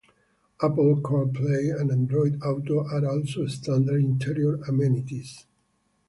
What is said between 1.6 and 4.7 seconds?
and Android Auto are also standard interior